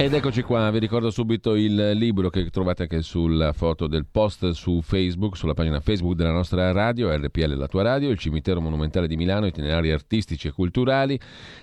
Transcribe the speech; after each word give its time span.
Ed 0.00 0.14
eccoci 0.14 0.42
qua, 0.42 0.70
vi 0.70 0.78
ricordo 0.78 1.10
subito 1.10 1.56
il 1.56 1.90
libro 1.94 2.30
che 2.30 2.50
trovate 2.50 2.82
anche 2.82 3.02
sulla 3.02 3.52
foto 3.52 3.88
del 3.88 4.06
post 4.08 4.50
su 4.50 4.80
Facebook, 4.80 5.36
sulla 5.36 5.54
pagina 5.54 5.80
Facebook 5.80 6.14
della 6.14 6.30
nostra 6.30 6.70
radio, 6.70 7.12
RPL 7.12 7.56
La 7.56 7.66
tua 7.66 7.82
radio, 7.82 8.08
il 8.08 8.16
cimitero 8.16 8.60
monumentale 8.60 9.08
di 9.08 9.16
Milano, 9.16 9.46
itinerari 9.46 9.90
artistici 9.90 10.46
e 10.46 10.52
culturali 10.52 11.18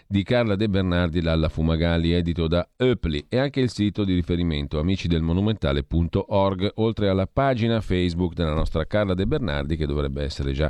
di 0.06 0.22
Carla 0.24 0.58
De 0.58 0.68
Bernardi 0.68 1.22
Lalla 1.22 1.48
Fumagalli, 1.48 2.12
edito 2.12 2.48
da 2.48 2.68
Eupli 2.76 3.26
e 3.30 3.38
anche 3.38 3.62
il 3.62 3.70
sito 3.70 4.04
di 4.04 4.14
riferimento 4.14 4.80
amicidelmonumentale.org, 4.80 6.72
oltre 6.76 7.08
alla 7.08 7.28
pagina 7.28 7.80
Facebook 7.80 8.34
della 8.34 8.54
nostra 8.54 8.86
Carla 8.86 9.14
De 9.14 9.26
Bernardi 9.26 9.78
che 9.78 9.86
dovrebbe 9.86 10.24
essere 10.24 10.52
già 10.52 10.70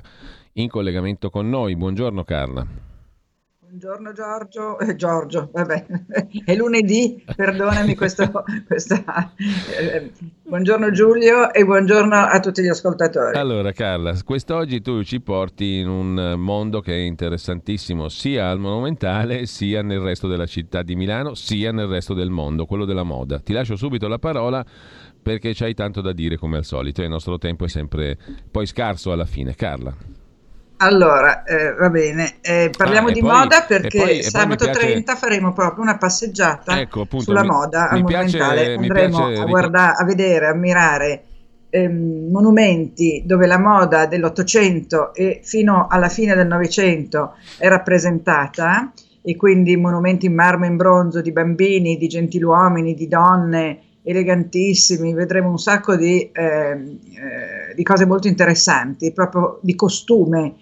in 0.53 0.69
collegamento 0.69 1.31
con 1.31 1.49
noi. 1.49 1.75
Buongiorno 1.75 2.23
Carla. 2.23 2.94
Buongiorno 3.75 4.13
Giorgio, 4.13 4.79
eh, 4.79 4.95
Giorgio, 4.95 5.49
vabbè, 5.51 5.85
è 6.45 6.55
lunedì, 6.55 7.21
perdonami 7.35 7.93
questo, 7.93 8.31
questa, 8.65 9.33
eh, 9.77 10.13
buongiorno 10.43 10.91
Giulio 10.91 11.51
e 11.51 11.65
buongiorno 11.65 12.15
a 12.15 12.39
tutti 12.39 12.61
gli 12.61 12.69
ascoltatori. 12.69 13.37
Allora 13.37 13.73
Carla, 13.73 14.15
quest'oggi 14.23 14.81
tu 14.81 15.03
ci 15.03 15.19
porti 15.19 15.79
in 15.79 15.89
un 15.89 16.35
mondo 16.37 16.79
che 16.79 16.93
è 16.93 16.99
interessantissimo 16.99 18.07
sia 18.07 18.49
al 18.49 18.59
Monumentale 18.59 19.45
sia 19.45 19.81
nel 19.81 19.99
resto 19.99 20.29
della 20.29 20.45
città 20.45 20.81
di 20.81 20.95
Milano, 20.95 21.33
sia 21.33 21.73
nel 21.73 21.87
resto 21.87 22.13
del 22.13 22.29
mondo, 22.29 22.65
quello 22.65 22.85
della 22.85 23.03
moda. 23.03 23.39
Ti 23.39 23.51
lascio 23.51 23.75
subito 23.75 24.07
la 24.07 24.19
parola 24.19 24.65
perché 25.21 25.51
c'hai 25.53 25.73
tanto 25.73 25.99
da 25.99 26.13
dire 26.13 26.37
come 26.37 26.55
al 26.55 26.63
solito 26.63 27.01
e 27.01 27.03
il 27.03 27.09
nostro 27.09 27.37
tempo 27.37 27.65
è 27.65 27.67
sempre 27.67 28.17
poi 28.49 28.67
scarso 28.67 29.11
alla 29.11 29.25
fine. 29.25 29.53
Carla. 29.53 30.23
Allora, 30.77 31.43
eh, 31.43 31.73
va 31.73 31.89
bene, 31.89 32.35
eh, 32.41 32.69
parliamo 32.75 33.07
ah, 33.07 33.11
di 33.11 33.21
poi, 33.21 33.29
moda 33.29 33.61
perché 33.61 34.21
sabato 34.23 34.65
piace... 34.65 34.79
30 34.79 35.15
faremo 35.15 35.53
proprio 35.53 35.83
una 35.83 35.97
passeggiata 35.97 36.79
ecco, 36.79 37.01
appunto, 37.01 37.25
sulla 37.25 37.43
mi, 37.43 37.47
moda 37.47 37.89
al 37.89 38.01
Monumentale. 38.01 38.73
Andremo 38.73 39.25
piace... 39.27 39.41
a, 39.41 39.45
guardare, 39.45 39.95
a 39.97 40.03
vedere, 40.03 40.47
ammirare 40.47 41.23
ehm, 41.69 42.29
monumenti 42.29 43.23
dove 43.25 43.47
la 43.47 43.57
moda 43.57 44.05
dell'Ottocento 44.05 45.13
e 45.13 45.39
fino 45.43 45.87
alla 45.89 46.09
fine 46.09 46.35
del 46.35 46.47
Novecento 46.47 47.35
è 47.57 47.69
rappresentata 47.69 48.91
e 49.21 49.35
quindi 49.37 49.77
monumenti 49.77 50.25
in 50.25 50.35
marmo 50.35 50.65
e 50.65 50.67
in 50.67 50.75
bronzo 50.75 51.21
di 51.21 51.31
bambini, 51.31 51.97
di 51.97 52.07
gentiluomini, 52.07 52.93
di 52.93 53.07
donne, 53.07 53.79
elegantissimi, 54.05 55.13
vedremo 55.13 55.49
un 55.49 55.57
sacco 55.57 55.95
di, 55.95 56.29
eh, 56.31 56.41
eh, 56.41 57.73
di 57.75 57.83
cose 57.83 58.05
molto 58.05 58.27
interessanti, 58.27 59.11
proprio 59.11 59.59
di 59.61 59.75
costume. 59.75 60.53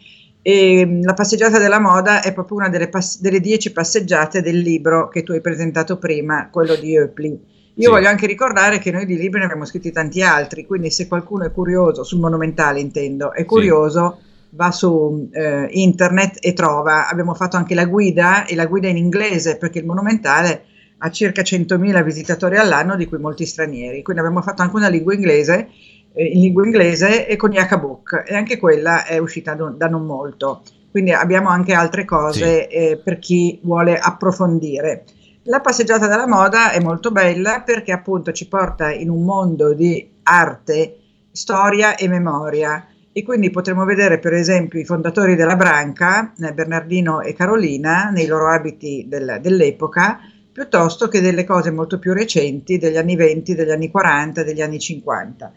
E 0.42 0.86
mm, 0.86 1.04
la 1.04 1.14
passeggiata 1.14 1.60
della 1.60 1.80
moda 1.80 2.22
è 2.22 2.34
proprio 2.34 2.58
una 2.58 2.70
delle, 2.70 2.88
pass- 2.88 3.20
delle, 3.20 3.42
dieci 3.42 3.74
passeggiate 3.74 4.42
del 4.42 4.58
libro 4.58 5.10
che 5.10 5.24
tu 5.24 5.34
hai 5.34 5.42
presentato 5.42 5.98
prima, 5.98 6.50
quello 6.50 6.76
di 6.76 6.96
Eupli. 6.96 7.52
Io 7.76 7.86
sì. 7.86 7.90
voglio 7.90 8.08
anche 8.08 8.28
ricordare 8.28 8.80
che 8.80 8.92
noi 8.92 9.06
di 9.06 9.18
libri 9.18 9.40
ne 9.40 9.46
abbiamo 9.46 9.66
scritti 9.66 9.92
tanti 9.92 10.22
altri, 10.22 10.66
quindi 10.66 10.90
se 10.90 11.08
qualcuno 11.08 11.44
è 11.44 11.52
curioso, 11.52 12.04
sul 12.04 12.20
monumentale 12.20 12.80
intendo, 12.80 13.34
è 13.34 13.44
curioso, 13.46 14.20
sì. 14.20 14.56
va 14.56 14.72
su 14.72 15.28
eh, 15.34 15.68
internet 15.72 16.38
e 16.40 16.54
trova. 16.54 17.10
Abbiamo 17.10 17.34
fatto 17.34 17.58
anche 17.58 17.76
la 17.76 17.86
guida 17.86 18.46
e 18.46 18.56
la 18.56 18.68
guida 18.68 18.88
in 18.88 18.98
inglese 18.98 19.58
perché 19.58 19.80
il 19.80 19.86
monumentale 19.86 20.66
ha 21.06 21.12
circa 21.12 21.42
100.000 21.42 22.02
visitatori 22.02 22.58
all'anno, 22.58 22.96
di 22.96 23.06
cui 23.08 23.18
molti 23.18 23.46
stranieri. 23.46 24.02
Quindi 24.02 24.22
abbiamo 24.22 24.42
fatto 24.42 24.62
anche 24.62 24.78
una 24.78 24.88
lingua 24.88 25.14
inglese, 25.14 25.68
eh, 26.14 26.26
in 26.26 26.40
lingua 26.40 26.66
inglese 26.66 27.28
e 27.28 27.36
con 27.36 27.52
Yaka 27.52 27.78
Book, 27.78 28.24
e 28.26 28.34
anche 28.36 28.58
quella 28.58 29.04
è 29.04 29.18
uscita 29.18 29.54
do, 29.54 29.70
da 29.70 29.88
non 29.88 30.06
molto. 30.06 30.62
Quindi 30.90 31.12
abbiamo 31.12 31.50
anche 31.50 31.74
altre 31.74 32.06
cose 32.06 32.68
sì. 32.70 32.76
eh, 32.76 33.02
per 33.04 33.20
chi 33.20 33.60
vuole 33.64 33.98
approfondire. 33.98 35.04
La 35.44 35.60
passeggiata 35.60 36.08
della 36.08 36.28
moda 36.28 36.72
è 36.72 36.80
molto 36.80 37.12
bella 37.12 37.64
perché 37.66 37.92
appunto 37.92 38.32
ci 38.32 38.48
porta 38.48 38.90
in 38.90 39.10
un 39.10 39.26
mondo 39.26 39.74
di 39.74 40.10
arte, 40.24 41.00
storia 41.32 41.98
e 41.98 42.08
memoria 42.08 42.88
e 43.12 43.24
quindi 43.24 43.50
potremo 43.50 43.84
vedere 43.84 44.20
per 44.20 44.34
esempio 44.34 44.80
i 44.80 44.86
fondatori 44.86 45.36
della 45.36 45.58
Branca, 45.58 46.32
eh, 46.40 46.54
Bernardino 46.54 47.20
e 47.20 47.34
Carolina, 47.34 48.10
nei 48.10 48.26
loro 48.26 48.48
abiti 48.48 49.06
del, 49.06 49.40
dell'epoca, 49.42 50.20
piuttosto 50.54 51.08
che 51.08 51.20
delle 51.20 51.44
cose 51.44 51.72
molto 51.72 51.98
più 51.98 52.14
recenti 52.14 52.78
degli 52.78 52.96
anni 52.96 53.16
20, 53.16 53.56
degli 53.56 53.72
anni 53.72 53.90
40, 53.90 54.44
degli 54.44 54.62
anni 54.62 54.80
50. 54.80 55.52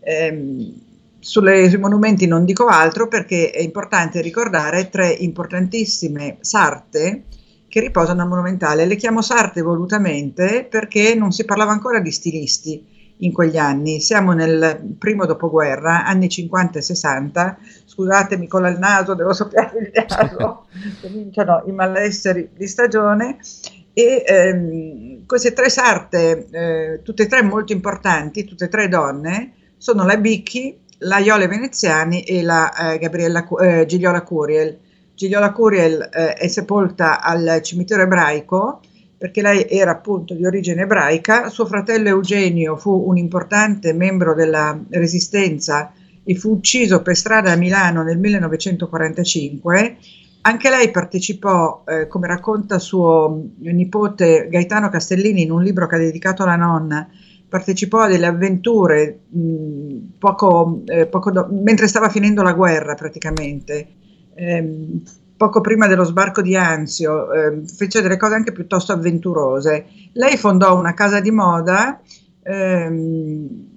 Eh, 0.00 0.72
sulle, 1.18 1.70
sui 1.70 1.78
monumenti 1.78 2.26
non 2.26 2.44
dico 2.44 2.66
altro 2.66 3.08
perché 3.08 3.50
è 3.50 3.62
importante 3.62 4.20
ricordare 4.20 4.90
tre 4.90 5.08
importantissime 5.08 6.36
sarte 6.40 7.22
che 7.66 7.80
riposano 7.80 8.20
al 8.20 8.28
monumentale. 8.28 8.84
Le 8.84 8.96
chiamo 8.96 9.22
sarte 9.22 9.62
volutamente 9.62 10.66
perché 10.68 11.14
non 11.14 11.32
si 11.32 11.46
parlava 11.46 11.72
ancora 11.72 12.00
di 12.00 12.10
stilisti 12.10 12.84
in 13.18 13.32
quegli 13.32 13.56
anni. 13.56 14.00
Siamo 14.00 14.32
nel 14.32 14.94
primo 14.98 15.24
dopoguerra, 15.24 16.04
anni 16.04 16.28
50 16.28 16.78
e 16.78 16.82
60. 16.82 17.58
Scusatemi 17.86 18.46
con 18.46 18.66
il 18.66 18.78
naso, 18.78 19.14
devo 19.14 19.32
soffiare 19.32 19.78
il 19.78 20.04
naso, 20.06 20.66
cominciano 21.00 21.62
i 21.66 21.72
malesseri 21.72 22.50
di 22.54 22.66
stagione 22.66 23.38
e 23.94 24.24
ehm, 24.26 25.26
queste 25.26 25.52
tre 25.52 25.68
sarte, 25.68 26.46
eh, 26.50 27.00
tutte 27.02 27.24
e 27.24 27.26
tre 27.26 27.42
molto 27.42 27.72
importanti, 27.72 28.44
tutte 28.44 28.66
e 28.66 28.68
tre 28.68 28.88
donne, 28.88 29.52
sono 29.76 30.04
la 30.04 30.16
Bicchi, 30.16 30.78
la 30.98 31.18
Iole 31.18 31.48
Veneziani 31.48 32.22
e 32.22 32.42
la 32.42 32.92
eh, 32.92 32.98
Gabriella, 32.98 33.46
eh, 33.60 33.86
Gigliola 33.86 34.22
Curiel. 34.22 34.78
Gigliola 35.14 35.52
Curiel 35.52 36.08
eh, 36.12 36.34
è 36.34 36.48
sepolta 36.48 37.20
al 37.20 37.60
cimitero 37.62 38.02
ebraico 38.02 38.80
perché 39.22 39.40
lei 39.40 39.66
era 39.68 39.92
appunto 39.92 40.34
di 40.34 40.44
origine 40.44 40.82
ebraica, 40.82 41.48
suo 41.48 41.64
fratello 41.64 42.08
Eugenio 42.08 42.76
fu 42.76 42.90
un 43.06 43.16
importante 43.18 43.92
membro 43.92 44.34
della 44.34 44.76
resistenza 44.90 45.92
e 46.24 46.34
fu 46.34 46.50
ucciso 46.50 47.02
per 47.02 47.16
strada 47.16 47.52
a 47.52 47.56
Milano 47.56 48.02
nel 48.02 48.18
1945 48.18 49.96
anche 50.42 50.70
lei 50.70 50.90
partecipò, 50.90 51.84
eh, 51.86 52.06
come 52.08 52.26
racconta 52.26 52.78
suo 52.78 53.50
nipote 53.58 54.48
Gaetano 54.50 54.88
Castellini 54.88 55.42
in 55.42 55.50
un 55.52 55.62
libro 55.62 55.86
che 55.86 55.94
ha 55.96 55.98
dedicato 55.98 56.42
alla 56.42 56.56
nonna, 56.56 57.08
partecipò 57.48 58.00
a 58.00 58.08
delle 58.08 58.26
avventure 58.26 59.20
mh, 59.28 59.96
poco, 60.18 60.82
eh, 60.86 61.06
poco 61.06 61.30
do- 61.30 61.48
mentre 61.50 61.86
stava 61.86 62.08
finendo 62.08 62.42
la 62.42 62.52
guerra 62.54 62.94
praticamente. 62.94 63.88
Eh, 64.34 65.00
poco 65.36 65.60
prima 65.60 65.86
dello 65.86 66.04
sbarco 66.04 66.40
di 66.42 66.56
Anzio, 66.56 67.32
eh, 67.32 67.62
fece 67.66 68.00
delle 68.00 68.16
cose 68.16 68.34
anche 68.34 68.52
piuttosto 68.52 68.92
avventurose. 68.92 69.86
Lei 70.12 70.36
fondò 70.36 70.76
una 70.78 70.94
casa 70.94 71.20
di 71.20 71.30
moda 71.30 72.00
ehm, 72.42 73.71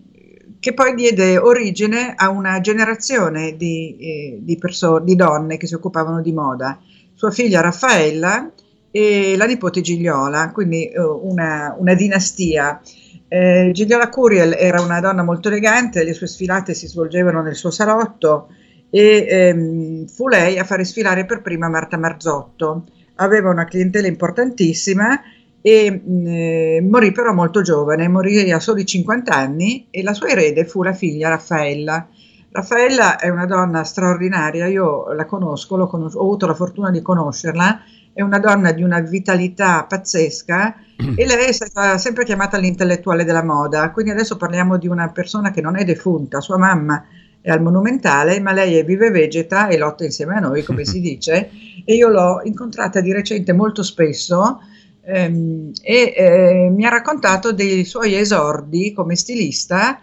che 0.65 0.73
poi 0.73 0.95
diede 0.95 1.37
origine 1.37 2.15
a 2.17 2.29
una 2.29 2.59
generazione 2.59 3.55
di, 3.55 3.95
eh, 3.99 4.39
di, 4.41 4.57
perso- 4.57 4.97
di 4.97 5.15
donne 5.15 5.57
che 5.57 5.67
si 5.67 5.75
occupavano 5.75 6.23
di 6.23 6.33
moda. 6.33 6.79
Sua 7.13 7.29
figlia 7.29 7.61
Raffaella 7.61 8.51
e 8.89 9.35
la 9.37 9.45
nipote 9.45 9.81
Gigliola, 9.81 10.49
quindi 10.51 10.87
eh, 10.89 10.99
una, 10.99 11.75
una, 11.77 11.93
dinastia. 11.93 12.81
Eh, 13.27 13.69
Gigliola 13.75 14.09
Curiel 14.09 14.55
era 14.57 14.81
una 14.81 14.99
donna 14.99 15.21
molto 15.21 15.49
elegante, 15.49 16.03
le 16.03 16.15
sue 16.15 16.25
sfilate 16.25 16.73
si 16.73 16.87
svolgevano 16.87 17.43
nel 17.43 17.55
suo 17.55 17.69
salotto 17.69 18.47
e 18.89 19.23
ehm, 19.29 20.07
fu 20.07 20.27
lei 20.27 20.57
a 20.57 20.63
fare 20.63 20.83
sfilare 20.83 21.25
per 21.25 21.43
prima 21.43 21.69
Marta 21.69 21.97
Marzotto. 21.97 22.85
Aveva 23.17 23.51
una 23.51 23.65
clientela 23.65 24.07
importantissima 24.07 25.21
e 25.65 26.03
eh, 26.05 26.87
morì 26.87 27.11
però 27.11 27.33
molto 27.33 27.63
giovane, 27.63 28.07
morì 28.07 28.51
a 28.51 28.59
soli 28.59 28.85
50 28.85 29.33
anni 29.33 29.87
e 29.89 30.03
la 30.03 30.13
sua 30.13 30.27
erede 30.27 30.63
fu 30.65 30.83
la 30.83 30.93
figlia 30.93 31.29
Raffaella. 31.29 32.07
Raffaella 32.51 33.17
è 33.17 33.29
una 33.29 33.47
donna 33.47 33.83
straordinaria, 33.83 34.67
io 34.67 35.11
la 35.13 35.25
conosco, 35.25 35.87
conos- 35.87 36.13
ho 36.13 36.21
avuto 36.21 36.45
la 36.45 36.53
fortuna 36.53 36.91
di 36.91 37.01
conoscerla, 37.01 37.81
è 38.13 38.21
una 38.21 38.37
donna 38.37 38.73
di 38.73 38.83
una 38.83 38.99
vitalità 38.99 39.85
pazzesca 39.85 40.75
e 41.17 41.25
lei 41.25 41.47
è 41.47 41.51
stata 41.51 41.97
sempre 41.97 42.25
chiamata 42.25 42.59
l'intellettuale 42.59 43.23
della 43.23 43.43
moda, 43.43 43.89
quindi 43.89 44.11
adesso 44.11 44.37
parliamo 44.37 44.77
di 44.77 44.87
una 44.87 45.09
persona 45.09 45.49
che 45.49 45.61
non 45.61 45.77
è 45.77 45.83
defunta, 45.83 46.41
sua 46.41 46.59
mamma 46.59 47.03
è 47.41 47.49
al 47.49 47.63
Monumentale, 47.63 48.39
ma 48.39 48.51
lei 48.51 48.75
è 48.75 48.85
vive 48.85 49.09
vegeta 49.09 49.67
e 49.69 49.79
lotta 49.79 50.03
insieme 50.03 50.35
a 50.35 50.41
noi, 50.41 50.61
come 50.61 50.85
si 50.85 51.01
dice, 51.01 51.49
e 51.83 51.95
io 51.95 52.09
l'ho 52.09 52.41
incontrata 52.43 53.01
di 53.01 53.11
recente 53.11 53.51
molto 53.51 53.81
spesso 53.81 54.59
e 55.05 55.73
eh, 55.83 56.69
mi 56.73 56.85
ha 56.85 56.89
raccontato 56.89 57.53
dei 57.53 57.85
suoi 57.85 58.15
esordi 58.15 58.91
come 58.91 59.15
stilista 59.15 59.99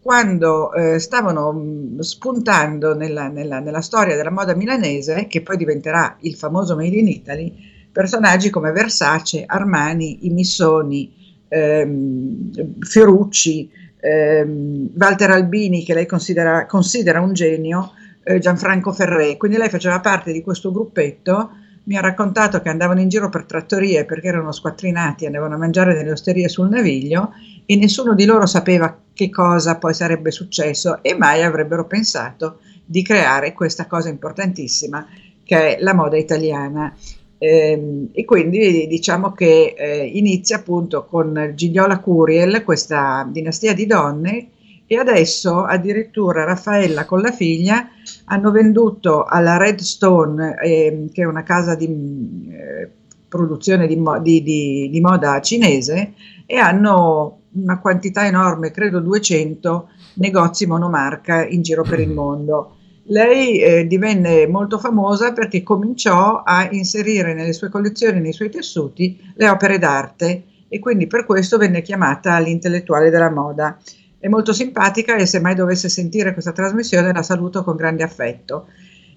quando 0.00 0.72
eh, 0.72 0.98
stavano 0.98 1.52
mm, 1.52 1.98
spuntando 1.98 2.94
nella, 2.94 3.28
nella, 3.28 3.60
nella, 3.60 3.82
storia 3.82 4.16
della 4.16 4.30
moda 4.30 4.54
milanese, 4.54 5.26
che 5.26 5.42
poi 5.42 5.58
diventerà 5.58 6.16
il 6.20 6.34
famoso 6.34 6.76
Made 6.76 6.96
in 6.96 7.08
Italy, 7.08 7.54
personaggi 7.92 8.48
come 8.48 8.72
Versace, 8.72 9.44
Armani, 9.46 10.26
i 10.26 10.30
Missoni, 10.30 11.12
ehm, 11.48 12.78
Fiorucci, 12.80 13.70
ehm, 14.00 14.90
Walter 14.94 15.30
Albini, 15.30 15.84
che 15.84 15.92
lei 15.92 16.06
considera, 16.06 16.64
considera 16.64 17.20
un 17.20 17.34
genio, 17.34 17.92
eh, 18.22 18.38
Gianfranco 18.38 18.92
Ferré. 18.92 19.36
Quindi 19.36 19.58
lei 19.58 19.68
faceva 19.68 20.00
parte 20.00 20.32
di 20.32 20.42
questo 20.42 20.72
gruppetto. 20.72 21.50
Mi 21.88 21.96
ha 21.96 22.02
raccontato 22.02 22.60
che 22.60 22.68
andavano 22.68 23.00
in 23.00 23.08
giro 23.08 23.30
per 23.30 23.44
trattorie 23.44 24.04
perché 24.04 24.28
erano 24.28 24.52
squattrinati, 24.52 25.24
andavano 25.24 25.54
a 25.54 25.58
mangiare 25.58 25.94
nelle 25.94 26.12
osterie 26.12 26.46
sul 26.50 26.68
naviglio 26.68 27.32
e 27.64 27.76
nessuno 27.76 28.14
di 28.14 28.26
loro 28.26 28.44
sapeva 28.44 28.94
che 29.14 29.30
cosa 29.30 29.76
poi 29.78 29.94
sarebbe 29.94 30.30
successo 30.30 31.02
e 31.02 31.14
mai 31.14 31.42
avrebbero 31.42 31.86
pensato 31.86 32.58
di 32.84 33.02
creare 33.02 33.54
questa 33.54 33.86
cosa 33.86 34.10
importantissima 34.10 35.06
che 35.42 35.76
è 35.78 35.82
la 35.82 35.94
moda 35.94 36.18
italiana. 36.18 36.94
Eh, 37.38 38.08
e 38.12 38.24
quindi 38.26 38.86
diciamo 38.86 39.32
che 39.32 39.74
eh, 39.74 40.04
inizia 40.04 40.56
appunto 40.56 41.06
con 41.06 41.52
Gigliola 41.54 42.00
Curiel, 42.00 42.64
questa 42.64 43.26
dinastia 43.30 43.72
di 43.72 43.86
donne, 43.86 44.48
e 44.90 44.96
adesso 44.96 45.64
addirittura 45.64 46.44
Raffaella 46.44 47.04
con 47.04 47.20
la 47.20 47.30
figlia 47.30 47.90
hanno 48.24 48.50
venduto 48.50 49.24
alla 49.24 49.58
Redstone, 49.58 50.56
eh, 50.62 51.08
che 51.12 51.22
è 51.22 51.26
una 51.26 51.42
casa 51.42 51.74
di 51.74 52.48
eh, 52.50 52.90
produzione 53.28 53.86
di, 53.86 54.02
di, 54.22 54.42
di, 54.42 54.88
di 54.90 55.00
moda 55.00 55.40
cinese, 55.42 56.14
e 56.46 56.56
hanno 56.56 57.40
una 57.52 57.78
quantità 57.78 58.26
enorme, 58.26 58.70
credo 58.70 59.00
200 59.00 59.88
negozi 60.14 60.66
monomarca 60.66 61.46
in 61.46 61.60
giro 61.60 61.82
per 61.82 62.00
il 62.00 62.10
mondo. 62.10 62.76
Lei 63.10 63.58
eh, 63.58 63.86
divenne 63.86 64.46
molto 64.46 64.78
famosa 64.78 65.32
perché 65.32 65.62
cominciò 65.62 66.42
a 66.42 66.66
inserire 66.70 67.34
nelle 67.34 67.52
sue 67.52 67.68
collezioni, 67.68 68.20
nei 68.20 68.32
suoi 68.32 68.48
tessuti, 68.48 69.20
le 69.34 69.48
opere 69.50 69.78
d'arte 69.78 70.44
e 70.68 70.78
quindi 70.78 71.06
per 71.06 71.26
questo 71.26 71.58
venne 71.58 71.82
chiamata 71.82 72.38
l'intellettuale 72.38 73.10
della 73.10 73.30
moda. 73.30 73.78
È 74.18 74.28
molto 74.28 74.52
simpatica 74.52 75.16
e 75.16 75.26
se 75.26 75.40
mai 75.40 75.54
dovesse 75.54 75.88
sentire 75.88 76.32
questa 76.32 76.52
trasmissione 76.52 77.12
la 77.12 77.22
saluto 77.22 77.62
con 77.62 77.76
grande 77.76 78.02
affetto. 78.02 78.66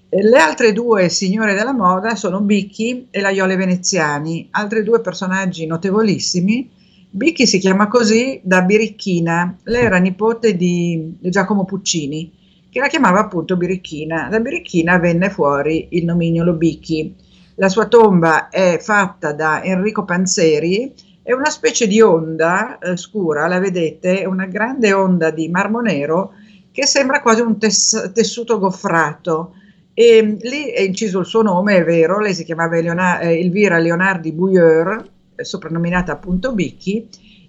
Eh, 0.08 0.22
le 0.22 0.38
altre 0.38 0.72
due 0.72 1.08
signore 1.08 1.54
della 1.54 1.72
moda 1.72 2.14
sono 2.14 2.40
Bicchi 2.40 3.08
e 3.10 3.20
la 3.20 3.30
Iole 3.30 3.56
Veneziani, 3.56 4.48
altri 4.50 4.82
due 4.82 5.00
personaggi 5.00 5.66
notevolissimi 5.66 6.80
Bicchi 7.14 7.46
si 7.46 7.58
chiama 7.58 7.88
così 7.88 8.40
da 8.42 8.62
Birichina, 8.62 9.58
lei 9.64 9.84
era 9.84 9.98
nipote 9.98 10.56
di 10.56 11.14
Giacomo 11.20 11.66
Puccini, 11.66 12.32
che 12.70 12.80
la 12.80 12.86
chiamava 12.86 13.20
appunto 13.20 13.58
Birichina. 13.58 14.28
Da 14.30 14.40
Birichina 14.40 14.96
venne 14.96 15.28
fuori 15.28 15.88
il 15.90 16.06
nomignolo 16.06 16.54
Bicchi. 16.54 17.14
La 17.56 17.68
sua 17.68 17.84
tomba 17.84 18.48
è 18.48 18.78
fatta 18.80 19.34
da 19.34 19.62
Enrico 19.62 20.06
Panzeri, 20.06 20.94
è 21.22 21.32
una 21.32 21.50
specie 21.50 21.86
di 21.86 22.00
onda 22.00 22.78
eh, 22.78 22.96
scura, 22.96 23.46
la 23.46 23.58
vedete, 23.60 24.24
una 24.26 24.46
grande 24.46 24.92
onda 24.92 25.30
di 25.30 25.48
marmo 25.48 25.80
nero 25.80 26.32
che 26.72 26.86
sembra 26.86 27.20
quasi 27.20 27.40
un 27.42 27.58
tes- 27.58 28.10
tessuto 28.12 28.58
goffrato. 28.58 29.54
E 29.94 30.22
mm, 30.22 30.36
lì 30.42 30.70
è 30.70 30.80
inciso 30.80 31.20
il 31.20 31.26
suo 31.26 31.42
nome, 31.42 31.76
è 31.76 31.84
vero, 31.84 32.18
lei 32.18 32.34
si 32.34 32.44
chiamava 32.44 32.76
Eleona- 32.78 33.20
eh, 33.20 33.38
Elvira 33.38 33.78
Leonardi 33.78 34.32
Bouilleur, 34.32 35.10
soprannominata 35.36 36.12
appunto 36.12 36.52
Bicchi, 36.54 37.08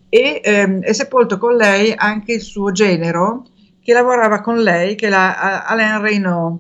e 0.10 0.42
ehm, 0.44 0.82
è 0.82 0.94
sepolto 0.94 1.38
con 1.38 1.56
lei 1.56 1.94
anche 1.96 2.34
il 2.34 2.42
suo 2.42 2.72
genero 2.72 3.46
che 3.82 3.94
lavorava 3.94 4.42
con 4.42 4.62
lei, 4.62 4.96
che 4.96 5.10
la 5.10 5.64
Alain 5.66 6.00
Reynaud. 6.02 6.60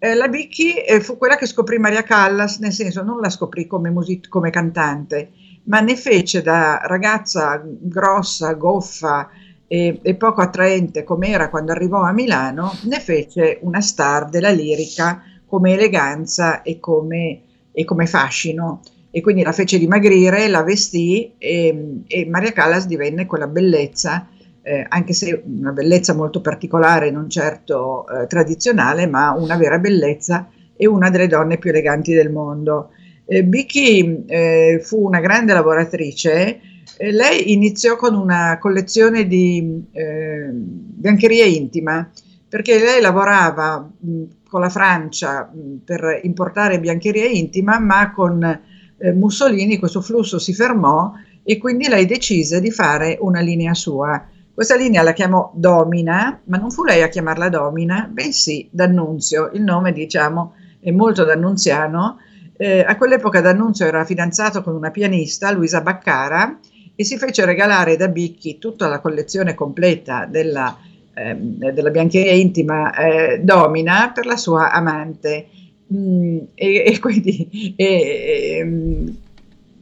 Eh, 0.00 0.14
la 0.14 0.28
Bicchi 0.28 0.74
eh, 0.76 1.00
fu 1.00 1.16
quella 1.18 1.36
che 1.36 1.46
scoprì 1.46 1.78
Maria 1.78 2.02
Callas, 2.02 2.58
nel 2.58 2.72
senso 2.72 3.02
non 3.02 3.20
la 3.20 3.30
scoprì 3.30 3.66
come, 3.66 3.90
music- 3.90 4.28
come 4.28 4.50
cantante, 4.50 5.30
ma 5.68 5.80
ne 5.80 5.96
fece 5.96 6.42
da 6.42 6.80
ragazza 6.84 7.62
grossa, 7.64 8.52
goffa 8.54 9.28
e, 9.66 10.00
e 10.02 10.14
poco 10.14 10.40
attraente 10.40 11.04
come 11.04 11.28
era 11.28 11.50
quando 11.50 11.72
arrivò 11.72 12.02
a 12.02 12.12
Milano, 12.12 12.72
ne 12.84 13.00
fece 13.00 13.58
una 13.62 13.80
star 13.80 14.28
della 14.28 14.50
lirica 14.50 15.22
come 15.46 15.72
eleganza 15.72 16.62
e 16.62 16.78
come, 16.80 17.42
e 17.72 17.84
come 17.84 18.06
fascino 18.06 18.80
e 19.10 19.20
quindi 19.20 19.42
la 19.42 19.52
fece 19.52 19.78
dimagrire, 19.78 20.48
la 20.48 20.62
vestì 20.62 21.34
e, 21.38 22.02
e 22.06 22.26
Maria 22.26 22.52
Callas 22.52 22.86
divenne 22.86 23.26
quella 23.26 23.46
bellezza, 23.46 24.28
eh, 24.62 24.84
anche 24.88 25.12
se 25.14 25.42
una 25.46 25.72
bellezza 25.72 26.14
molto 26.14 26.40
particolare, 26.40 27.10
non 27.10 27.28
certo 27.28 28.06
eh, 28.06 28.26
tradizionale, 28.26 29.06
ma 29.06 29.32
una 29.32 29.56
vera 29.56 29.78
bellezza 29.78 30.48
e 30.76 30.86
una 30.86 31.08
delle 31.10 31.26
donne 31.26 31.56
più 31.58 31.70
eleganti 31.70 32.12
del 32.12 32.30
mondo. 32.30 32.90
Eh, 33.30 33.42
Vicky 33.42 34.24
eh, 34.26 34.80
fu 34.82 35.04
una 35.04 35.20
grande 35.20 35.52
lavoratrice, 35.52 36.60
lei 36.98 37.52
iniziò 37.52 37.96
con 37.96 38.14
una 38.14 38.56
collezione 38.58 39.26
di 39.26 39.84
eh, 39.92 40.48
biancheria 40.50 41.44
intima, 41.44 42.10
perché 42.48 42.78
lei 42.78 43.02
lavorava 43.02 43.78
mh, 43.80 44.22
con 44.48 44.62
la 44.62 44.70
Francia 44.70 45.42
mh, 45.52 45.84
per 45.84 46.20
importare 46.22 46.80
biancheria 46.80 47.26
intima, 47.26 47.78
ma 47.78 48.10
con 48.12 48.42
eh, 48.42 49.12
Mussolini 49.12 49.78
questo 49.78 50.00
flusso 50.00 50.38
si 50.38 50.54
fermò 50.54 51.12
e 51.42 51.58
quindi 51.58 51.86
lei 51.86 52.06
decise 52.06 52.62
di 52.62 52.70
fare 52.70 53.18
una 53.20 53.40
linea 53.40 53.74
sua. 53.74 54.26
Questa 54.54 54.74
linea 54.74 55.02
la 55.02 55.12
chiamò 55.12 55.52
Domina, 55.54 56.40
ma 56.44 56.56
non 56.56 56.70
fu 56.70 56.82
lei 56.82 57.02
a 57.02 57.08
chiamarla 57.08 57.50
Domina, 57.50 58.08
bensì 58.10 58.68
D'Annunzio, 58.72 59.50
il 59.52 59.62
nome 59.62 59.92
diciamo 59.92 60.54
è 60.80 60.90
molto 60.90 61.24
d'annunziano. 61.24 62.18
Eh, 62.60 62.80
a 62.80 62.96
quell'epoca 62.96 63.40
D'Annunzio 63.40 63.86
era 63.86 64.04
fidanzato 64.04 64.64
con 64.64 64.74
una 64.74 64.90
pianista, 64.90 65.52
Luisa 65.52 65.80
Baccara, 65.80 66.58
e 66.96 67.04
si 67.04 67.16
fece 67.16 67.44
regalare 67.44 67.94
da 67.96 68.08
Bicchi 68.08 68.58
tutta 68.58 68.88
la 68.88 68.98
collezione 68.98 69.54
completa 69.54 70.26
della, 70.26 70.76
eh, 71.14 71.36
della 71.36 71.90
biancheria 71.90 72.32
intima 72.32 72.92
eh, 72.92 73.38
Domina 73.38 74.10
per 74.12 74.26
la 74.26 74.36
sua 74.36 74.72
amante. 74.72 75.46
Mm, 75.94 76.38
e, 76.54 76.82
e, 76.84 76.98
quindi 76.98 77.74
e, 77.76 78.60
mm, 78.64 79.08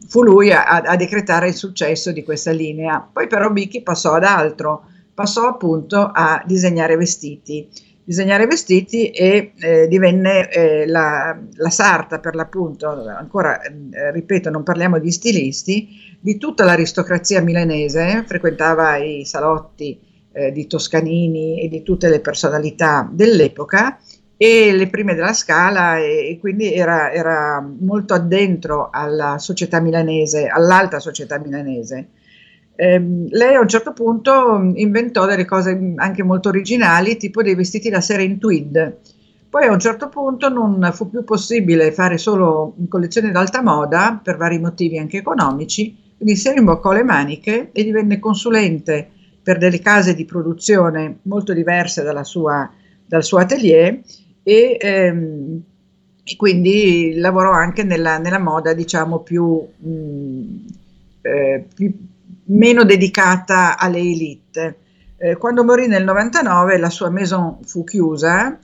fu 0.07 0.23
lui 0.23 0.53
a, 0.53 0.67
a, 0.67 0.97
decretare 0.97 1.49
il 1.49 1.55
successo 1.55 2.13
di 2.13 2.23
questa 2.23 2.51
linea. 2.51 3.09
Poi 3.11 3.27
però 3.27 3.51
Bicchi 3.51 3.81
passò 3.81 4.13
ad 4.13 4.25
altro, 4.25 4.85
passò 5.15 5.49
appunto 5.49 6.11
a 6.13 6.43
disegnare 6.47 6.97
vestiti. 6.97 7.67
Disegnare 8.07 8.47
vestiti 8.47 9.11
e 9.11 9.53
eh, 9.59 9.89
divenne 9.89 10.49
eh, 10.49 10.87
la, 10.87 11.37
la, 11.55 11.71
sarta 11.71 12.21
per 12.21 12.37
l'appunto, 12.37 12.89
ancora 12.89 13.61
eh, 13.61 14.13
ripeto, 14.13 14.49
non 14.49 14.63
parliamo 14.63 15.01
di 15.01 15.11
stilisti, 15.11 15.89
di 16.21 16.39
tutta 16.39 16.65
l'aristocrazia 16.65 17.41
milanese, 17.41 18.23
frequentava 18.25 18.95
i 18.95 19.25
salotti 19.25 20.01
eh, 20.31 20.53
di 20.53 20.69
Toscanini 20.69 21.61
e 21.61 21.69
di 21.69 21.83
tutte 21.83 22.09
le 22.09 22.21
personalità 22.21 23.11
dell'epoca 23.11 23.99
e 24.37 24.73
le 24.73 24.89
prime 24.89 25.15
della 25.15 25.33
Scala 25.33 25.99
e, 25.99 26.29
e 26.31 26.39
quindi 26.39 26.73
era, 26.73 27.11
era, 27.11 27.61
molto 27.61 28.15
addentro 28.15 28.89
alla 28.93 29.39
società 29.39 29.81
milanese, 29.81 30.47
all'alta 30.47 31.01
società 31.01 31.41
milanese. 31.41 32.11
Eh, 32.77 33.27
lei 33.31 33.55
a 33.55 33.61
un 33.61 33.69
certo 33.69 33.93
punto 33.93 34.73
inventò 34.75 35.25
delle 35.25 35.47
cose 35.47 35.95
anche 35.97 36.23
molto 36.23 36.51
originali, 36.51 37.17
tipo 37.17 37.43
dei 37.43 37.55
vestiti 37.55 37.89
da 37.89 38.01
sera 38.01 38.23
in 38.23 38.39
tweed. 38.39 38.97
Poi 39.49 39.67
a 39.67 39.73
un 39.73 39.81
certo 39.81 40.09
punto 40.09 40.51
non 40.51 40.91
fu 40.93 41.09
più 41.09 41.25
possibile 41.25 41.91
fare 41.93 42.19
solo 42.19 42.75
collezioni 42.89 43.31
d'alta 43.31 43.63
moda 43.63 44.21
per 44.23 44.37
vari 44.37 44.59
motivi 44.59 44.99
anche 44.99 45.17
economici, 45.17 45.97
quindi 46.17 46.37
si 46.37 46.53
rimboccò 46.53 46.93
le 46.93 47.03
maniche 47.03 47.71
e 47.73 47.83
divenne 47.83 48.19
consulente 48.19 49.09
per 49.43 49.59
delle 49.59 49.79
case 49.79 50.15
di 50.15 50.25
produzione 50.25 51.21
molto 51.23 51.55
diverse 51.55 52.05
sua, 52.25 52.71
dal 53.07 53.25
suo 53.25 53.39
atelier 53.39 54.01
e, 54.43 54.77
ehm, 54.79 55.63
e 56.25 56.37
quindi 56.37 57.15
lavorò 57.17 57.53
anche 57.53 57.85
nella, 57.85 58.19
nella 58.19 58.41
moda 58.41 58.75
diciamo 58.75 59.21
più, 59.21 59.65
mh, 59.77 59.89
mm, 59.89 60.57
eh, 61.23 61.67
più, 61.75 61.93
meno 62.47 62.85
dedicata 62.85 63.79
alle 63.79 63.99
elite. 63.99 64.79
Eh, 65.19 65.37
quando 65.37 65.65
morì 65.65 65.87
nel 65.87 66.05
99 66.05 66.79
la 66.79 66.91
sua 66.91 67.11
maison 67.11 67.59
fu 67.65 67.85
chiusa 67.85 68.59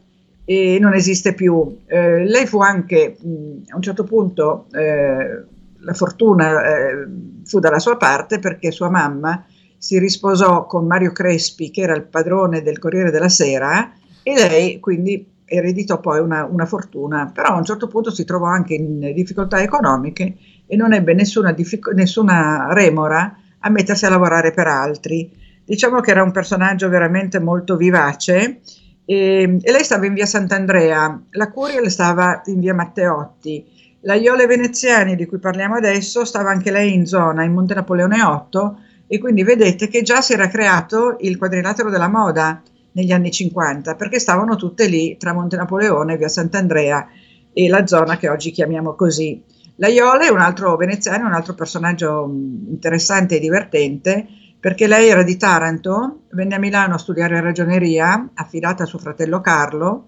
e 0.45 0.79
non 0.81 0.95
esiste 0.95 1.35
più. 1.35 1.79
Eh, 1.87 2.25
lei 2.25 2.47
fu 2.47 2.61
anche 2.61 3.17
mh, 3.21 3.71
a 3.71 3.77
un 3.77 3.83
certo 3.83 4.05
punto 4.05 4.67
eh, 4.73 5.45
la 5.79 5.95
fortuna 5.95 6.65
eh, 6.65 7.07
fu 7.45 7.59
dalla 7.59 7.79
sua 7.79 7.97
parte 7.97 8.39
perché 8.39 8.71
sua 8.71 8.91
mamma 8.91 9.45
si 9.77 9.99
risposò 9.99 10.67
con 10.67 10.87
Mario 10.87 11.11
Crespi 11.12 11.71
che 11.71 11.81
era 11.81 11.95
il 11.95 12.05
padrone 12.05 12.62
del 12.62 12.79
Corriere 12.79 13.11
della 13.11 13.29
Sera 13.29 13.93
e 14.23 14.35
lei 14.35 14.79
quindi 14.79 15.27
ereditò 15.45 16.01
poi 16.01 16.21
una, 16.21 16.45
una, 16.45 16.65
fortuna, 16.65 17.31
però 17.33 17.49
a 17.49 17.59
un 17.59 17.65
certo 17.65 17.87
punto 17.89 18.11
si 18.11 18.25
trovò 18.25 18.47
anche 18.47 18.75
in 18.75 19.12
difficoltà 19.15 19.61
economiche 19.61 20.37
e 20.67 20.77
non 20.77 20.95
ebbe 20.95 21.12
nessuna, 21.15 21.53
diffic- 21.53 21.93
nessuna 21.93 22.73
remora 22.73 23.37
a 23.62 23.71
mettersi 23.71 24.07
a 24.07 24.11
lavorare 24.11 24.52
per 24.52 24.66
altri. 24.66 25.31
Diciamo 25.64 26.00
che 26.00 26.11
era 26.11 26.23
un 26.23 26.33
personaggio 26.33 26.88
veramente 26.88 27.38
molto 27.38 27.76
vivace 27.76 28.61
e, 29.04 29.59
e 29.61 29.73
lei 29.73 29.85
stava 29.85 30.07
in 30.07 30.14
via 30.14 30.26
Sant'Andrea, 30.26 31.23
la 31.31 31.50
Curiel 31.50 31.90
stava 31.90 32.42
in 32.47 32.61
via 32.61 32.75
Matteotti, 32.75 33.64
la 34.02 34.14
Iole 34.14 34.47
Veneziani 34.47 35.14
di 35.16 35.26
cui 35.26 35.38
parliamo 35.38 35.76
adesso 35.76 36.25
stava 36.25 36.50
anche 36.50 36.71
lei 36.71 36.92
in 36.92 37.07
zona, 37.07 37.45
in 37.45 37.52
Monte 37.52 37.75
Napoleone 37.75 38.23
8 38.23 38.78
e 39.07 39.19
quindi 39.19 39.45
vedete 39.45 39.88
che 39.88 40.02
già 40.02 40.21
si 40.21 40.33
era 40.33 40.49
creato 40.49 41.16
il 41.21 41.37
quadrilatero 41.37 41.90
della 41.90 42.09
moda 42.09 42.62
negli 42.92 43.12
anni 43.12 43.31
50 43.31 43.95
perché 43.95 44.19
stavano 44.19 44.57
tutte 44.57 44.87
lì 44.87 45.16
tra 45.16 45.33
Monte 45.33 45.57
Napoleone, 45.57 46.16
via 46.16 46.28
Sant'Andrea 46.28 47.09
e 47.52 47.69
la 47.69 47.87
zona 47.87 48.16
che 48.16 48.28
oggi 48.28 48.50
chiamiamo 48.50 48.95
così. 48.95 49.42
La 49.83 49.89
Iole 49.89 50.29
è 50.29 50.31
un 50.31 50.39
altro 50.39 50.77
veneziano, 50.77 51.27
un 51.27 51.33
altro 51.33 51.55
personaggio 51.55 52.25
interessante 52.69 53.35
e 53.35 53.41
divertente 53.41 54.25
perché 54.61 54.87
lei 54.87 55.09
era 55.09 55.25
di 55.25 55.37
Taranto, 55.37 56.21
venne 56.31 56.55
a 56.55 56.61
Milano 56.61 56.95
a 56.95 56.99
studiare 56.99 57.41
ragioneria, 57.41 58.31
affidata 58.35 58.85
a 58.85 58.87
suo 58.87 59.01
fratello 59.01 59.41
Carlo, 59.41 60.05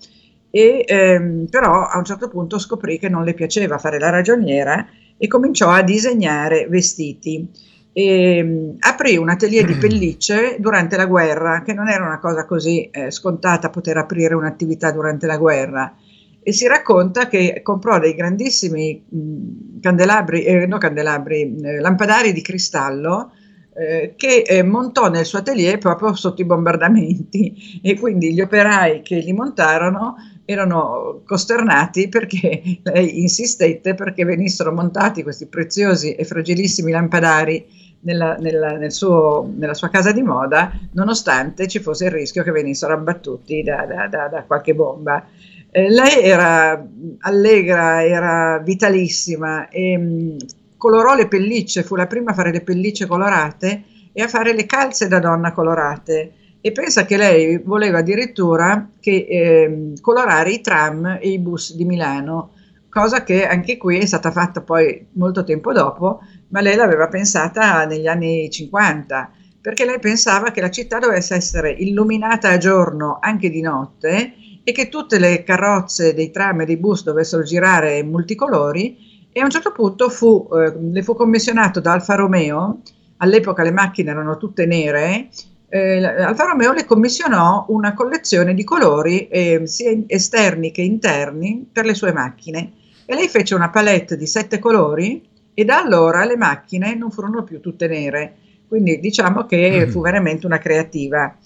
e 0.48 0.84
ehm, 0.86 1.46
però 1.50 1.88
a 1.88 1.98
un 1.98 2.04
certo 2.04 2.28
punto 2.28 2.60
scoprì 2.60 3.00
che 3.00 3.08
non 3.08 3.24
le 3.24 3.34
piaceva 3.34 3.78
fare 3.78 3.98
la 3.98 4.10
ragioniera 4.10 4.86
e 5.16 5.26
cominciò 5.26 5.70
a 5.70 5.82
disegnare 5.82 6.68
vestiti. 6.68 7.50
E, 7.92 8.36
ehm, 8.36 8.76
aprì 8.78 9.16
un 9.16 9.28
atelier 9.28 9.64
di 9.64 9.74
pellicce 9.78 10.54
durante 10.60 10.96
la 10.96 11.06
guerra, 11.06 11.62
che 11.62 11.74
non 11.74 11.88
era 11.88 12.04
una 12.04 12.20
cosa 12.20 12.46
così 12.46 12.88
eh, 12.92 13.10
scontata 13.10 13.70
poter 13.70 13.96
aprire 13.96 14.36
un'attività 14.36 14.92
durante 14.92 15.26
la 15.26 15.36
guerra. 15.36 15.92
E 16.44 16.52
si 16.52 16.66
racconta 16.66 17.26
che 17.26 17.60
comprò 17.62 17.98
dei 17.98 18.14
grandissimi 18.14 19.02
mh, 19.08 19.80
candelabri, 19.80 20.44
eh, 20.44 20.66
no 20.66 20.76
candelabri, 20.78 21.56
eh, 21.62 21.80
lampadari 21.80 22.32
di 22.32 22.42
cristallo 22.42 23.32
eh, 23.76 24.14
che 24.16 24.42
eh, 24.46 24.62
montò 24.62 25.08
nel 25.08 25.24
suo 25.24 25.38
atelier 25.40 25.78
proprio 25.78 26.14
sotto 26.14 26.42
i 26.42 26.44
bombardamenti. 26.44 27.80
E 27.82 27.98
quindi 27.98 28.32
gli 28.32 28.40
operai 28.40 29.02
che 29.02 29.16
li 29.16 29.32
montarono 29.32 30.16
erano 30.44 31.22
costernati 31.24 32.08
perché 32.08 32.62
lei 32.82 33.20
insistette 33.24 33.94
perché 33.94 34.24
venissero 34.24 34.72
montati 34.72 35.22
questi 35.22 35.46
preziosi 35.46 36.14
e 36.14 36.24
fragilissimi 36.24 36.92
lampadari 36.92 37.93
nella, 38.04 38.36
nella, 38.36 38.76
nel 38.76 38.92
suo, 38.92 39.50
nella 39.56 39.74
sua 39.74 39.88
casa 39.88 40.12
di 40.12 40.22
moda, 40.22 40.72
nonostante 40.92 41.66
ci 41.66 41.80
fosse 41.80 42.06
il 42.06 42.10
rischio 42.10 42.42
che 42.42 42.50
venissero 42.50 42.94
abbattuti 42.94 43.62
da, 43.62 43.84
da, 43.86 44.06
da, 44.06 44.28
da 44.28 44.44
qualche 44.44 44.74
bomba. 44.74 45.24
Eh, 45.70 45.90
lei 45.90 46.22
era 46.22 46.86
allegra, 47.20 48.04
era 48.04 48.58
vitalissima 48.58 49.68
e 49.68 49.98
mh, 49.98 50.36
colorò 50.76 51.14
le 51.14 51.28
pellicce, 51.28 51.82
fu 51.82 51.96
la 51.96 52.06
prima 52.06 52.30
a 52.30 52.34
fare 52.34 52.52
le 52.52 52.60
pellicce 52.60 53.06
colorate 53.06 53.82
e 54.12 54.22
a 54.22 54.28
fare 54.28 54.54
le 54.54 54.66
calze 54.66 55.08
da 55.08 55.18
donna 55.18 55.52
colorate. 55.52 56.32
E 56.60 56.72
pensa 56.72 57.04
che 57.04 57.16
lei 57.16 57.58
voleva 57.58 57.98
addirittura 57.98 58.88
che, 59.00 59.26
eh, 59.28 59.92
colorare 60.00 60.50
i 60.50 60.60
tram 60.62 61.18
e 61.20 61.28
i 61.28 61.38
bus 61.38 61.74
di 61.74 61.84
Milano, 61.84 62.52
cosa 62.88 63.24
che 63.24 63.44
anche 63.44 63.76
qui 63.76 63.98
è 63.98 64.06
stata 64.06 64.30
fatta 64.30 64.60
poi 64.62 65.08
molto 65.14 65.42
tempo 65.42 65.72
dopo, 65.72 66.20
ma 66.54 66.60
lei 66.60 66.76
l'aveva 66.76 67.08
pensata 67.08 67.84
negli 67.84 68.06
anni 68.06 68.48
50, 68.48 69.32
perché 69.60 69.84
lei 69.84 69.98
pensava 69.98 70.52
che 70.52 70.60
la 70.60 70.70
città 70.70 71.00
dovesse 71.00 71.34
essere 71.34 71.72
illuminata 71.72 72.48
a 72.50 72.58
giorno 72.58 73.18
anche 73.20 73.50
di 73.50 73.60
notte 73.60 74.34
e 74.62 74.70
che 74.70 74.88
tutte 74.88 75.18
le 75.18 75.42
carrozze 75.42 76.14
dei 76.14 76.30
tram 76.30 76.60
e 76.60 76.64
dei 76.64 76.76
bus 76.76 77.02
dovessero 77.02 77.42
girare 77.42 78.04
multicolori 78.04 79.28
e 79.32 79.40
a 79.40 79.44
un 79.44 79.50
certo 79.50 79.72
punto 79.72 80.08
fu, 80.08 80.48
eh, 80.52 80.72
le 80.78 81.02
fu 81.02 81.16
commissionato 81.16 81.80
da 81.80 81.90
Alfa 81.90 82.14
Romeo, 82.14 82.82
all'epoca 83.16 83.64
le 83.64 83.72
macchine 83.72 84.12
erano 84.12 84.36
tutte 84.36 84.64
nere, 84.64 85.30
eh, 85.68 86.04
Alfa 86.04 86.44
Romeo 86.44 86.72
le 86.72 86.84
commissionò 86.84 87.64
una 87.70 87.94
collezione 87.94 88.54
di 88.54 88.62
colori 88.62 89.26
eh, 89.26 89.62
sia 89.64 89.90
esterni 90.06 90.70
che 90.70 90.82
interni 90.82 91.68
per 91.70 91.84
le 91.84 91.94
sue 91.94 92.12
macchine 92.12 92.74
e 93.06 93.14
lei 93.16 93.26
fece 93.26 93.56
una 93.56 93.70
palette 93.70 94.16
di 94.16 94.28
sette 94.28 94.60
colori 94.60 95.32
e 95.54 95.64
da 95.64 95.80
allora 95.80 96.24
le 96.24 96.36
macchine 96.36 96.94
non 96.94 97.10
furono 97.10 97.44
più 97.44 97.60
tutte 97.60 97.86
nere, 97.86 98.34
quindi 98.68 98.98
diciamo 98.98 99.46
che 99.46 99.86
mm. 99.86 99.90
fu 99.90 100.00
veramente 100.00 100.46
una 100.46 100.58
creativa. 100.58 101.36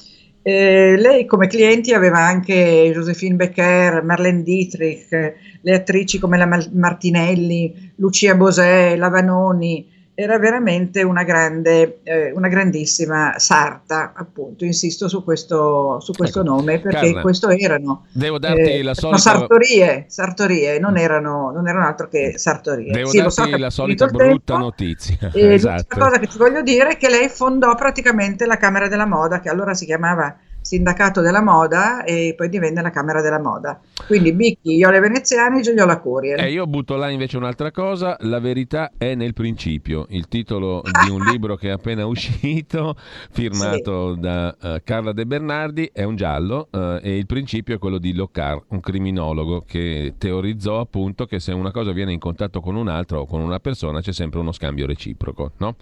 Eh, 0.41 0.97
lei 0.97 1.27
come 1.27 1.47
clienti 1.47 1.93
aveva 1.93 2.21
anche 2.21 2.91
Josephine 2.93 3.37
Becker, 3.37 4.03
Marlene 4.03 4.43
Dietrich, 4.43 5.35
le 5.61 5.75
attrici 5.75 6.19
come 6.19 6.39
la 6.39 6.49
Martinelli, 6.73 7.93
Lucia 7.97 8.35
Bosè, 8.35 8.97
Lavanoni, 8.97 9.87
era 10.21 10.37
veramente 10.37 11.05
una, 11.05 11.23
grande, 11.23 12.01
eh, 12.03 12.33
una 12.33 12.49
grandissima 12.49 13.35
sarta, 13.39 14.15
appunto, 14.17 14.65
insisto 14.65 15.07
su 15.07 15.23
questo, 15.23 16.01
su 16.01 16.13
questo 16.13 16.41
ecco, 16.41 16.51
nome, 16.51 16.81
perché 16.81 17.07
Carla, 17.07 17.21
questo 17.21 17.49
erano. 17.51 18.07
Devo 18.11 18.41
darti 18.41 18.63
eh, 18.63 18.83
la 18.83 18.95
solita... 18.95 19.21
sartorie, 19.21 20.07
sartorie 20.09 20.81
non, 20.81 20.99
erano, 20.99 21.53
non 21.53 21.69
erano 21.69 21.87
altro 21.87 22.09
che 22.09 22.37
sartorie. 22.37 22.91
Devo 22.91 23.11
sì, 23.11 23.19
darti 23.19 23.33
so 23.33 23.57
la 23.57 23.71
solita 23.71 24.07
brutta 24.07 24.27
tempo, 24.27 24.57
notizia. 24.57 25.31
Esatto. 25.39 25.97
La 25.97 26.07
cosa 26.07 26.19
che 26.19 26.27
ti 26.27 26.37
voglio 26.37 26.63
dire 26.63 26.89
è 26.91 26.97
che 26.97 27.09
lei 27.09 27.29
fondò 27.29 27.77
praticamente 27.77 28.45
la 28.45 28.57
Camera 28.57 28.89
della 28.89 29.07
Moda, 29.07 29.39
che 29.39 29.49
allora 29.49 29.73
si 29.73 29.85
chiamava 29.85 30.37
sindacato 30.69 31.23
della 31.23 31.41
moda 31.41 32.05
e 32.05 32.35
poi 32.37 32.51
divenne 32.51 32.83
la 32.83 32.91
Camera 32.91 33.23
della 33.23 33.41
Moda. 33.41 33.81
Quindi 34.07 34.35
Bicchi, 34.35 34.75
Iole 34.75 35.01
Veneziani, 35.01 35.63
Giulio 35.63 35.87
La 35.87 35.99
Courier. 35.99 36.39
Eh, 36.41 36.51
io 36.51 36.67
butto 36.67 36.97
là 36.97 37.09
invece 37.09 37.39
un'altra 37.39 37.71
cosa, 37.71 38.19
La 38.21 38.39
verità 38.39 38.93
è 38.99 39.15
nel 39.15 39.33
principio, 39.33 40.05
il 40.11 40.29
titolo 40.29 40.83
di 40.83 41.11
un 41.11 41.25
libro 41.33 41.57
che 41.57 41.69
è 41.69 41.71
appena 41.71 42.05
uscito, 42.05 42.97
firmato 43.31 44.13
sì. 44.13 44.21
da 44.21 44.57
uh, 44.61 44.77
Carla 44.85 45.13
De 45.13 45.25
Bernardi, 45.25 45.89
è 45.91 46.03
un 46.03 46.17
giallo 46.17 46.69
uh, 46.71 46.99
e 47.01 47.17
il 47.17 47.25
principio 47.25 47.77
è 47.77 47.79
quello 47.79 47.97
di 47.97 48.13
Locard, 48.13 48.65
un 48.69 48.81
criminologo 48.81 49.65
che 49.67 50.17
teorizzò 50.19 50.81
appunto 50.81 51.25
che 51.25 51.41
se 51.41 51.53
una 51.53 51.71
cosa 51.71 51.93
viene 51.93 52.13
in 52.13 52.19
contatto 52.19 52.61
con 52.61 52.77
un'altra 52.77 53.19
o 53.19 53.25
con 53.25 53.41
una 53.41 53.59
persona 53.59 54.03
c'è 54.03 54.13
sempre 54.13 54.39
uno 54.39 54.53
scambio 54.53 54.85
reciproco, 54.85 55.53
no? 55.57 55.77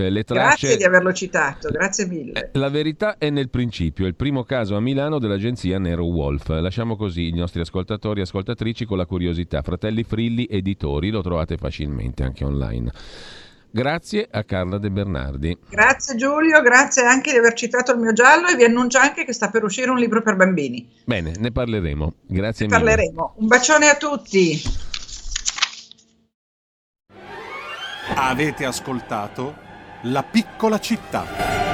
Eh, 0.00 0.10
le 0.10 0.24
tracce... 0.24 0.66
Grazie 0.66 0.76
di 0.76 0.84
averlo 0.84 1.12
citato, 1.12 1.68
grazie 1.68 2.06
mille. 2.06 2.50
Eh, 2.50 2.58
la 2.58 2.70
verità 2.70 3.18
è 3.18 3.28
nel 3.28 3.50
principio, 3.50 4.06
il 4.06 4.14
primo 4.14 4.44
caso 4.44 4.74
a 4.74 4.80
Milano 4.80 5.18
dell'agenzia 5.18 5.78
Nero 5.78 6.04
Wolf. 6.04 6.48
Lasciamo 6.48 6.96
così 6.96 7.28
i 7.28 7.34
nostri 7.34 7.60
ascoltatori 7.60 8.20
e 8.20 8.22
ascoltatrici 8.22 8.86
con 8.86 8.96
la 8.96 9.04
curiosità. 9.04 9.60
Fratelli 9.62 10.02
Frilli 10.02 10.46
Editori, 10.50 11.10
lo 11.10 11.20
trovate 11.20 11.56
facilmente 11.56 12.22
anche 12.22 12.44
online. 12.44 12.90
Grazie 13.72 14.26
a 14.28 14.42
Carla 14.42 14.78
De 14.78 14.90
Bernardi. 14.90 15.56
Grazie 15.68 16.16
Giulio, 16.16 16.60
grazie 16.60 17.04
anche 17.04 17.30
di 17.30 17.36
aver 17.36 17.52
citato 17.52 17.92
il 17.92 17.98
mio 17.98 18.12
giallo 18.12 18.48
e 18.48 18.56
vi 18.56 18.64
annuncio 18.64 18.98
anche 18.98 19.24
che 19.24 19.32
sta 19.32 19.48
per 19.48 19.62
uscire 19.62 19.90
un 19.90 19.98
libro 19.98 20.22
per 20.22 20.34
bambini. 20.34 20.88
Bene, 21.04 21.34
ne 21.38 21.52
parleremo. 21.52 22.14
Grazie 22.26 22.66
ne 22.66 22.76
mille. 22.76 22.84
Parleremo. 22.84 23.34
Un 23.36 23.46
bacione 23.46 23.88
a 23.88 23.96
tutti. 23.96 24.60
Avete 28.16 28.64
ascoltato 28.64 29.68
la 30.02 30.22
piccola 30.22 30.78
città. 30.78 31.69